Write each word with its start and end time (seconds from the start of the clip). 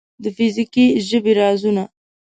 د 0.23 0.25
فزیکي 0.35 0.85
ژبې 1.07 1.33
رازونه 1.39 1.83